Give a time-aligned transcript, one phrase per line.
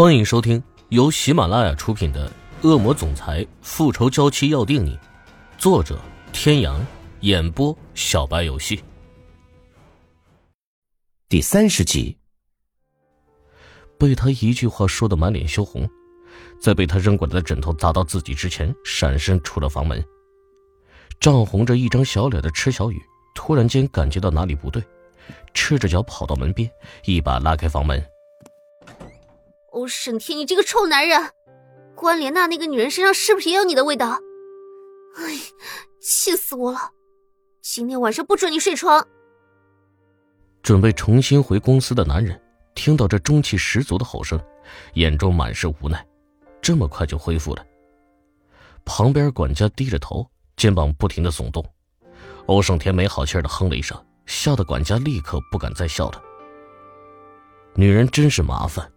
[0.00, 2.26] 欢迎收听由喜马拉雅出品的
[2.66, 4.96] 《恶魔总裁复仇娇妻要定你》，
[5.58, 6.00] 作者：
[6.32, 6.82] 天阳，
[7.20, 8.82] 演播：小白游戏。
[11.28, 12.16] 第三十集，
[13.98, 15.86] 被他一句话说的满脸羞红，
[16.58, 20.02] 在被他扔过来的枕头砸到自己之前，闪身出了房门。
[21.20, 22.98] 涨红着一张小脸的池小雨
[23.34, 24.82] 突然间感觉到哪里不对，
[25.52, 26.66] 赤着脚跑到门边，
[27.04, 28.02] 一把拉开房门。
[29.72, 31.30] 欧胜天，你这个臭男人！
[31.94, 34.18] 关莲娜那个女人身上是不是也有你的味道？
[35.16, 35.38] 哎，
[36.00, 36.78] 气死我了！
[37.60, 39.06] 今天晚上不准你睡床。
[40.62, 42.40] 准备重新回公司的男人
[42.74, 44.40] 听到这中气十足的吼声，
[44.94, 46.04] 眼中满是无奈。
[46.60, 47.64] 这么快就恢复了？
[48.84, 51.64] 旁边管家低着头，肩膀不停的耸动。
[52.46, 56.22] 欧胜天没好气的哼了一声，吓得管家立刻不敢再笑了。
[57.74, 58.90] 女人真是麻烦。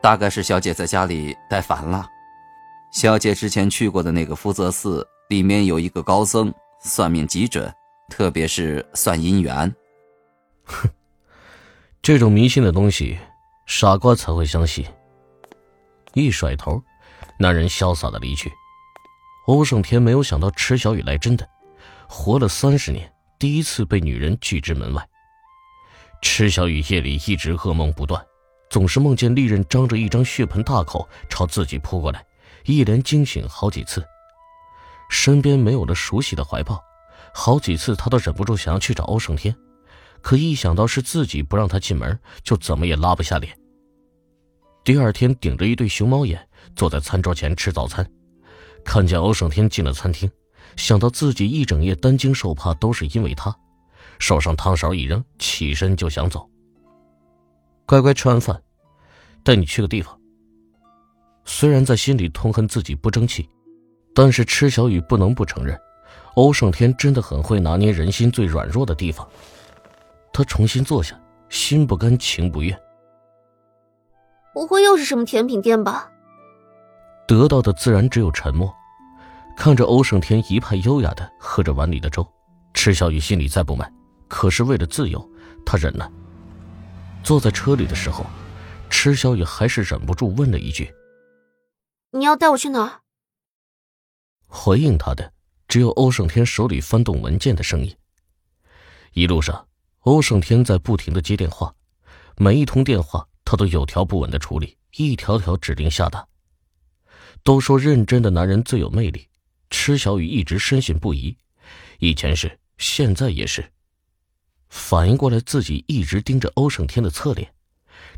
[0.00, 2.06] 大概是小姐在家里待烦了。
[2.92, 7.72] 小姐之前去过的那个福泽寺，里面有一个高僧，算命极准，
[8.08, 9.74] 特别是算姻缘。
[10.64, 10.88] 哼，
[12.00, 13.18] 这种迷信的东西，
[13.66, 14.86] 傻瓜才会相信。
[16.14, 16.82] 一甩头，
[17.38, 18.50] 那人潇洒的离去。
[19.46, 21.48] 欧胜天没有想到池小雨来真的，
[22.08, 25.06] 活了三十年，第一次被女人拒之门外。
[26.22, 28.24] 池小雨夜里一直噩梦不断。
[28.70, 32.24] 总是梦见利刃张着一张血盆大口朝自己扑过来，
[32.64, 34.04] 一连惊醒好几次。
[35.08, 36.78] 身边没有了熟悉的怀抱，
[37.32, 39.56] 好几次他都忍不住想要去找欧胜天，
[40.20, 43.56] 可一想到是自己不让他进门，就怎么也拉不下脸。
[44.84, 48.06] 第二天，顶着一对熊猫眼坐在餐桌前吃早餐，
[48.84, 50.30] 看见欧胜天进了餐厅，
[50.76, 53.54] 想到自己一整夜担惊受怕都是因为他，
[54.18, 56.48] 手上汤勺一扔，起身就想走。
[57.88, 58.62] 乖乖吃完饭，
[59.42, 60.14] 带你去个地方。
[61.46, 63.48] 虽然在心里痛恨自己不争气，
[64.14, 65.74] 但是池小雨不能不承认，
[66.34, 69.26] 欧胜天真的很会拿捏人心最软弱的地方。
[70.34, 72.78] 他重新坐下，心不甘情不愿。
[74.52, 76.10] 不会又是什么甜品店吧？
[77.26, 78.70] 得到的自然只有沉默。
[79.56, 82.26] 看着欧胜天一派优雅的喝着碗里的粥，
[82.74, 83.90] 池小雨心里再不满，
[84.28, 85.26] 可是为了自由，
[85.64, 86.12] 他忍了。
[87.28, 88.24] 坐在车里的时候，
[88.88, 90.90] 池小雨还是忍不住问了一句
[92.12, 93.02] ：“你要带我去哪儿？”
[94.48, 95.30] 回应他的
[95.68, 97.94] 只有欧胜天手里翻动文件的声音。
[99.12, 99.68] 一路上，
[100.04, 101.74] 欧胜天在不停的接电话，
[102.38, 106.26] 每一通电话他都有条不紊的处理，一条条指令下达。
[107.42, 109.28] 都说认真的男人最有魅力，
[109.68, 111.36] 池小雨一直深信不疑，
[111.98, 113.70] 以前是，现在也是。
[114.68, 117.54] 反应过来，自己一直盯着欧胜天的侧脸，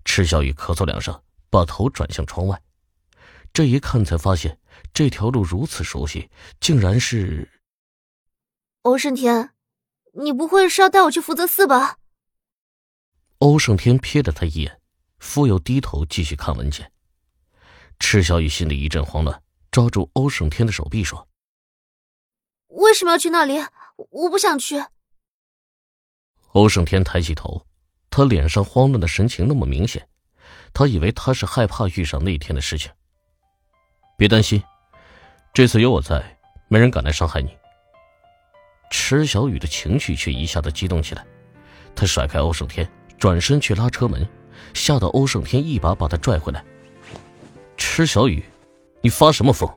[0.05, 2.61] 池小雨咳嗽两声，把头转向窗外。
[3.53, 4.59] 这一看，才发现
[4.93, 6.31] 这条路如此熟悉，
[6.61, 7.49] 竟然是
[8.83, 9.51] 欧胜天。
[10.15, 11.99] 你不会是要带我去福泽寺吧？
[13.39, 14.81] 欧胜天瞥了他一眼，
[15.19, 16.93] 复又低头继续看文件。
[17.99, 21.29] 池小雨心里一阵慌乱，抓住欧胜天的手臂说
[22.69, 23.59] ：“为什么要去那里？
[24.11, 24.85] 我不想去。”
[26.53, 27.65] 欧胜天抬起头，
[28.11, 30.09] 他脸上慌乱的神情那么明显，
[30.73, 32.91] 他以为他是害怕遇上那天的事情。
[34.17, 34.63] 别担心，
[35.55, 36.39] 这次有我在，
[36.69, 37.57] 没人敢来伤害你。
[38.91, 41.25] 池小雨的情绪却一下子激动起来，
[41.95, 44.29] 他甩开欧胜天，转身去拉车门，
[44.75, 46.65] 吓得欧胜天一把把他拽回来。
[47.77, 48.45] 池小雨，
[49.01, 49.73] 你发什么疯？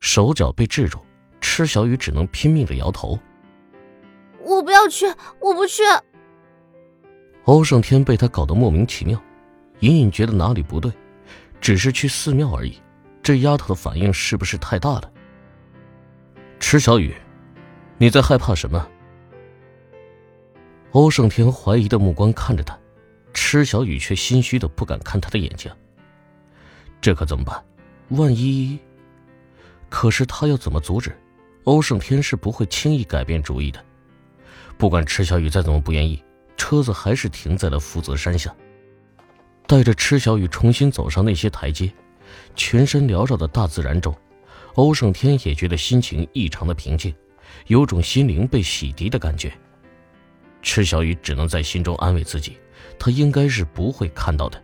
[0.00, 1.00] 手脚被制住，
[1.40, 3.18] 池小雨只能拼命的摇头。
[4.46, 5.06] 我不要去，
[5.40, 5.82] 我不去。
[7.46, 9.20] 欧胜天被他搞得莫名其妙，
[9.80, 10.92] 隐隐觉得哪里不对，
[11.60, 12.80] 只是去寺庙而已，
[13.24, 15.12] 这丫头的反应是不是太大了？
[16.60, 17.12] 池小雨，
[17.98, 18.88] 你在害怕什么？
[20.92, 22.78] 欧胜天怀疑的目光看着他，
[23.34, 25.70] 池小雨却心虚的不敢看他的眼睛。
[27.00, 27.64] 这可怎么办？
[28.10, 28.78] 万一……
[29.88, 31.16] 可是他要怎么阻止？
[31.64, 33.84] 欧胜天是不会轻易改变主意的。
[34.78, 36.22] 不管池小雨再怎么不愿意，
[36.56, 38.54] 车子还是停在了福泽山下。
[39.66, 41.92] 带着池小雨重新走上那些台阶，
[42.54, 44.14] 全身缭绕的大自然中，
[44.74, 47.14] 欧胜天也觉得心情异常的平静，
[47.66, 49.52] 有种心灵被洗涤的感觉。
[50.62, 52.58] 池小雨只能在心中安慰自己，
[52.98, 54.62] 他应该是不会看到的。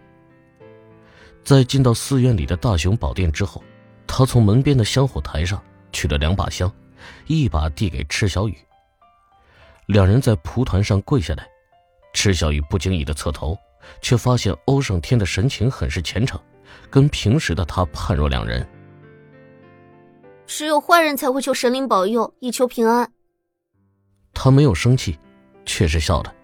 [1.43, 3.65] 在进到寺院里的大雄宝殿之后，
[4.07, 5.61] 他从门边的香火台上
[5.91, 6.73] 取了两把香，
[7.27, 8.57] 一把递给池小雨。
[9.93, 11.47] 两人在蒲团上跪下来，
[12.15, 13.55] 池小雨不经意的侧头，
[14.01, 16.41] 却发现欧胜天的神情很是虔诚，
[16.89, 18.67] 跟平时的他判若两人。
[20.47, 23.13] 只有坏人才会求神灵保佑，以求平安。
[24.33, 25.19] 他没有生气，
[25.67, 26.35] 却是笑了，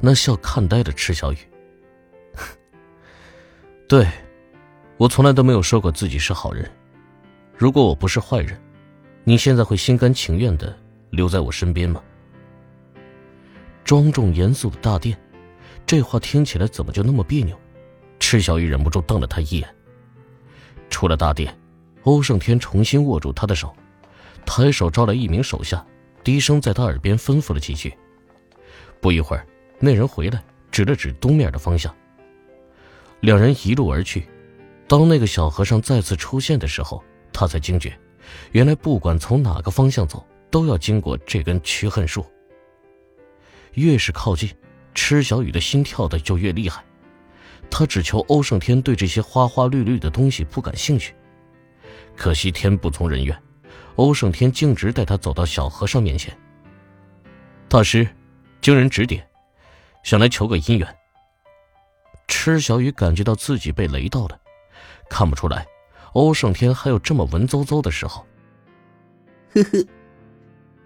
[0.00, 1.38] 那笑看呆了池小雨。
[3.86, 4.04] 对，
[4.96, 6.68] 我从来都没有说过自己是好人。
[7.56, 8.60] 如果我不是坏人，
[9.22, 10.76] 你现在会心甘情愿的
[11.10, 12.02] 留在我身边吗？
[13.84, 15.18] 庄重严肃的大殿，
[15.86, 17.58] 这话听起来怎么就那么别扭？
[18.18, 19.68] 池小雨忍不住瞪了他一眼。
[20.88, 21.58] 出了大殿，
[22.02, 23.74] 欧胜天重新握住他的手，
[24.44, 25.84] 抬手招来一名手下，
[26.22, 27.92] 低声在他耳边吩咐了几句。
[29.00, 29.46] 不一会儿，
[29.78, 31.94] 那人回来，指了指东面的方向。
[33.20, 34.28] 两人一路而去。
[34.86, 37.98] 当那个小和尚再次出现的时候，他才惊觉，
[38.52, 42.26] 原来不管从哪个方向走，都要经过这根驱恨树。
[43.74, 44.50] 越是靠近，
[44.94, 46.84] 池小雨的心跳的就越厉害。
[47.70, 51.14] 他只求欧胜天对这些花花绿绿的东西不感兴趣。
[52.16, 53.42] 可惜天不从人愿，
[53.96, 56.36] 欧胜天径直带他走到小和尚面前。
[57.68, 58.08] 大师，
[58.60, 59.24] 经人指点，
[60.02, 60.96] 想来求个姻缘。
[62.26, 64.38] 池小雨感觉到自己被雷到了，
[65.08, 65.66] 看不出来。
[66.12, 68.26] 欧胜天还有这么文绉绉的时候。
[69.54, 69.86] 呵呵，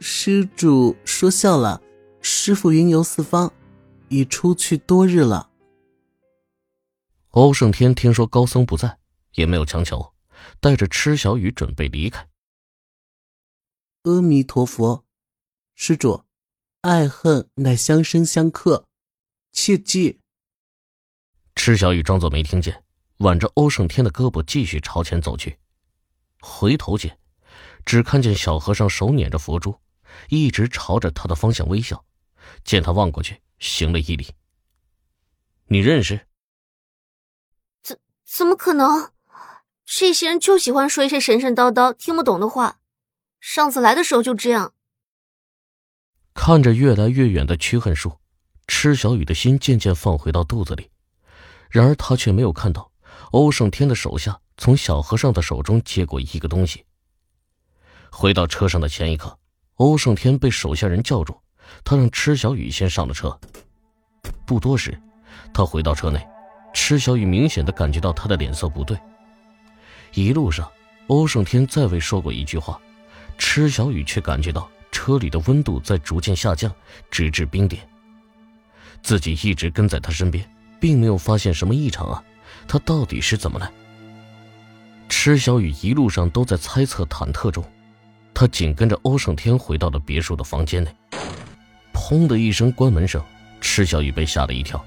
[0.01, 1.81] 施主说笑了。
[2.27, 3.53] 师傅云游四方，
[4.09, 5.51] 已出去多日了。
[7.33, 8.99] 欧胜天听说高僧不在，
[9.35, 10.15] 也没有强求，
[10.59, 12.27] 带着池小雨准备离开。
[14.05, 15.05] 阿弥陀佛，
[15.75, 16.25] 施主，
[16.81, 18.87] 爱恨乃相生相克，
[19.53, 20.19] 切记。
[21.55, 22.83] 池小雨装作没听见。
[23.19, 25.59] 挽着欧胜天的胳膊，继续朝前走去。
[26.41, 27.19] 回头间，
[27.85, 29.79] 只看见小和尚手捻着佛珠，
[30.31, 32.05] 一直朝着他的方向微笑。
[32.65, 34.35] 见他望过去，行了一礼。
[35.67, 36.27] 你认识？
[37.83, 39.13] 怎怎么可能？
[39.85, 42.81] 这些人就喜欢说一些神神叨叨、听不懂的话。
[43.41, 44.75] 上次来的时候就这样。
[46.35, 48.19] 看着越来越远的驱恨树，
[48.67, 50.91] 池小雨的心渐渐放回到肚子里。
[51.71, 52.91] 然而他却没有看到。
[53.31, 56.85] 欧胜天的手下从小和尚的手中接过一个东西。
[58.13, 59.39] 回到车上的前一刻，
[59.75, 61.41] 欧胜天被手下人叫住，
[61.85, 63.39] 他让池小雨先上了车。
[64.47, 64.99] 不多时，
[65.53, 66.27] 他回到车内，
[66.73, 68.99] 池小雨明显的感觉到他的脸色不对。
[70.13, 70.71] 一路上，
[71.09, 72.81] 欧胜天再未说过一句话，
[73.37, 76.73] 池小雨却感觉到车里的温度在逐渐下降，
[77.11, 77.87] 直至冰点。
[79.03, 80.49] 自己一直跟在他身边，
[80.81, 82.23] 并没有发现什么异常啊。
[82.67, 83.71] 他到底是怎么了？
[85.09, 87.65] 池小雨一路上都在猜测、忐忑中，
[88.33, 90.95] 他紧跟着欧胜天回到了别墅的房间内。
[92.07, 93.25] 砰的一声关门声，
[93.63, 94.85] 池小雨被吓了一跳。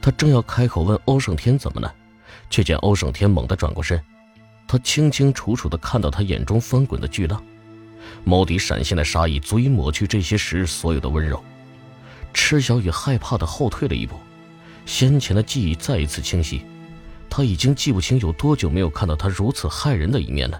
[0.00, 1.94] 他正要开口问欧胜天怎么了，
[2.48, 4.02] 却见欧胜天猛地转过身。
[4.66, 7.44] 他清清楚楚地看到他眼中翻滚的巨浪，
[8.26, 11.38] 眸底闪现的杀意足以抹去这些时日所有的温柔。
[12.32, 14.16] 池小雨害怕地后退了一步，
[14.86, 16.64] 先前的记忆再一次清晰。
[17.28, 20.58] 他已经记不清有多久没有看到他如此骇人的一面了。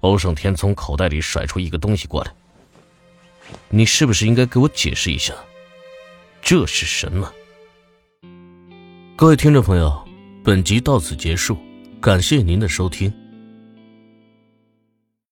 [0.00, 2.32] 欧胜天从口袋里甩出一个东西过来，
[3.74, 5.32] 你是不是应该给我解释一下，
[6.42, 7.32] 这是什么？
[9.16, 10.06] 各位听众朋友，
[10.44, 11.56] 本集到此结束，
[11.98, 13.10] 感谢您的收听。